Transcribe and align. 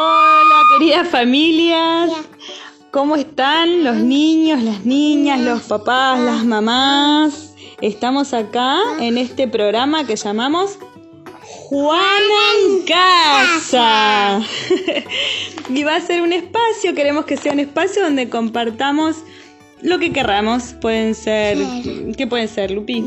Hola 0.00 1.04
familias. 1.10 2.12
¿Cómo 2.92 3.16
están 3.16 3.82
los 3.82 3.96
niños, 3.96 4.62
las 4.62 4.84
niñas, 4.84 5.40
los 5.40 5.62
papás, 5.62 6.20
las 6.20 6.44
mamás? 6.44 7.56
Estamos 7.80 8.32
acá 8.32 8.78
en 9.00 9.18
este 9.18 9.48
programa 9.48 10.06
que 10.06 10.14
llamamos 10.14 10.78
Juana 11.42 12.40
en 12.60 12.86
casa. 12.86 14.40
y 15.68 15.82
va 15.82 15.96
a 15.96 16.00
ser 16.00 16.22
un 16.22 16.32
espacio, 16.32 16.94
queremos 16.94 17.24
que 17.24 17.36
sea 17.36 17.52
un 17.52 17.58
espacio 17.58 18.04
donde 18.04 18.28
compartamos 18.28 19.16
lo 19.82 19.98
que 19.98 20.12
querramos. 20.12 20.74
Pueden 20.80 21.16
ser... 21.16 21.58
¿Qué 22.16 22.26
pueden 22.28 22.46
ser, 22.46 22.70
Lupi? 22.70 23.02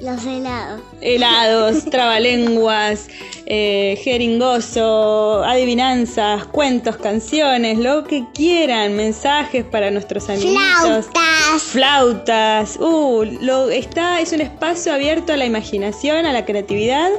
Los 0.00 0.24
helados. 0.24 0.80
Helados, 1.02 1.84
trabalenguas, 1.90 3.08
eh, 3.44 4.00
jeringoso, 4.02 5.44
adivinanzas, 5.44 6.46
cuentos, 6.46 6.96
canciones, 6.96 7.78
lo 7.78 8.04
que 8.04 8.24
quieran, 8.32 8.96
mensajes 8.96 9.62
para 9.62 9.90
nuestros 9.90 10.30
amiguitos. 10.30 11.06
Flautas. 11.06 11.62
Flautas. 11.62 12.76
Uh, 12.80 13.24
lo, 13.42 13.68
está, 13.68 14.20
es 14.20 14.32
un 14.32 14.40
espacio 14.40 14.94
abierto 14.94 15.34
a 15.34 15.36
la 15.36 15.44
imaginación, 15.44 16.24
a 16.24 16.32
la 16.32 16.46
creatividad, 16.46 17.10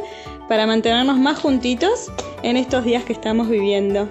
para 0.48 0.66
mantenernos 0.66 1.18
más 1.20 1.38
juntitos 1.38 2.12
en 2.42 2.58
estos 2.58 2.84
días 2.84 3.04
que 3.04 3.14
estamos 3.14 3.48
viviendo. 3.48 4.10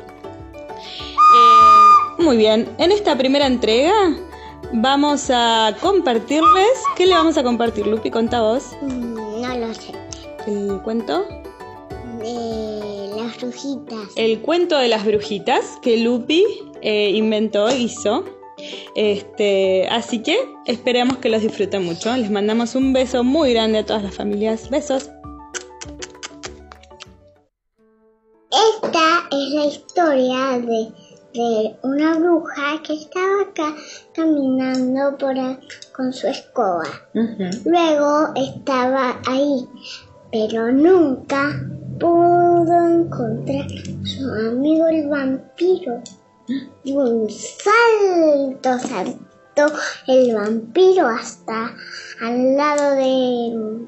Eh, 1.34 2.22
muy 2.22 2.36
bien, 2.36 2.68
en 2.78 2.92
esta 2.92 3.18
primera 3.18 3.48
entrega 3.48 3.92
vamos 4.72 5.30
a 5.30 5.74
compartirles. 5.80 6.82
¿Qué 6.96 7.06
le 7.06 7.14
vamos 7.14 7.36
a 7.36 7.42
compartir, 7.42 7.86
Lupi? 7.86 8.10
Contá 8.10 8.42
vos. 8.42 8.64
Mm, 8.82 9.40
No 9.42 9.56
lo 9.58 9.74
sé. 9.74 9.92
El 10.46 10.80
cuento. 10.82 11.24
De 12.18 13.10
las 13.16 13.36
brujitas. 13.38 14.08
El 14.16 14.40
cuento 14.40 14.76
de 14.78 14.88
las 14.88 15.04
brujitas 15.04 15.78
que 15.82 15.96
Lupi 15.98 16.44
eh, 16.82 17.10
inventó, 17.10 17.74
hizo. 17.74 18.24
Este, 18.94 19.88
así 19.88 20.22
que 20.22 20.36
esperemos 20.66 21.18
que 21.18 21.28
los 21.30 21.42
disfruten 21.42 21.84
mucho. 21.84 22.14
Les 22.16 22.30
mandamos 22.30 22.74
un 22.74 22.92
beso 22.92 23.24
muy 23.24 23.52
grande 23.54 23.78
a 23.78 23.86
todas 23.86 24.02
las 24.02 24.14
familias. 24.14 24.68
Besos. 24.68 25.10
Esta 28.50 29.28
es 29.30 29.50
la 29.54 29.64
historia 29.66 30.58
de, 30.58 30.92
de 31.34 31.76
una 31.82 32.18
bruja 32.18 32.82
que 32.82 32.94
estaba 32.94 33.42
acá 33.42 33.74
caminando 34.14 35.16
por 35.16 35.34
con 35.92 36.12
su 36.12 36.26
escoba. 36.26 36.84
Luego 37.64 38.32
estaba 38.34 39.20
ahí, 39.26 39.68
pero 40.32 40.72
nunca 40.72 41.60
pudo 41.98 42.88
encontrar 42.88 43.66
a 43.66 44.06
su 44.06 44.24
amigo 44.48 44.86
el 44.88 45.08
vampiro. 45.08 46.02
Y 46.82 46.96
un 46.96 47.28
salto 47.30 48.78
saltó 48.88 49.72
el 50.08 50.34
vampiro 50.34 51.06
hasta 51.06 51.74
al 52.20 52.56
lado 52.56 52.90
de, 52.96 53.86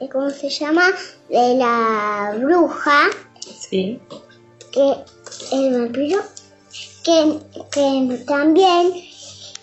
de 0.00 0.08
¿cómo 0.08 0.30
se 0.30 0.48
llama? 0.48 0.84
De 1.28 1.54
la 1.56 2.36
bruja 2.38 3.08
Sí. 3.68 4.00
que 4.72 4.94
el 5.52 5.80
vampiro 5.80 6.20
que, 7.04 7.40
que 7.72 8.24
también 8.26 8.92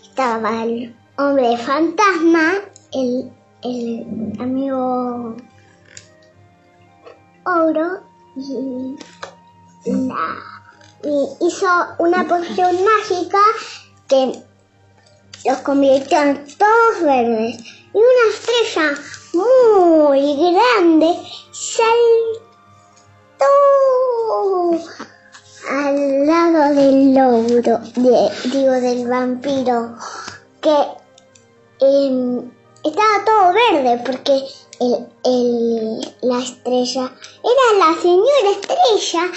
estaba 0.03 0.63
el 0.63 0.95
hombre 1.17 1.57
fantasma, 1.57 2.53
el, 2.93 3.31
el 3.63 4.33
amigo 4.39 5.35
oro 7.45 8.03
y 8.35 8.95
la 9.85 10.57
y 11.03 11.45
hizo 11.45 11.67
una 11.99 12.27
poción 12.27 12.75
mágica 12.83 13.39
que 14.07 14.43
los 15.45 15.57
convirtió 15.59 16.19
en 16.21 16.45
todos 16.57 17.03
verdes 17.03 17.59
y 17.93 17.97
una 17.97 18.33
estrella 18.33 18.99
muy 19.33 20.53
grande 20.53 21.15
saltó 21.51 22.46
de- 27.95 28.49
digo 28.49 28.71
del 28.73 29.07
vampiro, 29.07 29.95
que 30.61 30.75
em, 31.79 32.51
estaba 32.83 33.25
todo 33.25 33.53
verde 33.53 34.01
porque 34.05 34.41
el- 34.79 35.07
el- 35.23 36.15
la 36.21 36.39
estrella 36.39 37.11
era 37.43 37.87
la 37.87 38.01
señora 38.01 38.51
estrella 38.51 39.31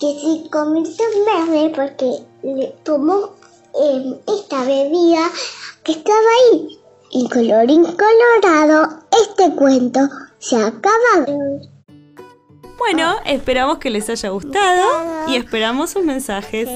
que 0.00 0.20
se 0.20 0.50
convirtió 0.50 1.04
en 1.14 1.48
verde 1.48 1.72
porque 1.74 2.10
le 2.42 2.66
tomó 2.84 3.30
em, 3.78 4.14
esta 4.26 4.62
bebida 4.64 5.30
que 5.82 5.92
estaba 5.92 6.18
ahí. 6.50 6.78
Y 7.10 7.28
colorín 7.28 7.84
colorado, 7.84 9.00
este 9.22 9.54
cuento 9.54 10.00
se 10.38 10.56
ha 10.56 10.66
acabado. 10.68 11.60
Bueno, 12.78 13.16
esperamos 13.24 13.78
que 13.78 13.90
les 13.90 14.08
haya 14.10 14.28
gustado 14.30 14.84
y 15.28 15.36
esperamos 15.36 15.90
sus 15.90 16.04
mensajes. 16.04 16.68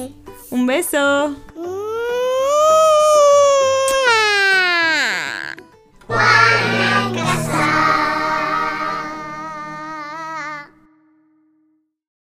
Un 0.51 0.67
beso. 0.67 1.37
Mm. 1.55 1.80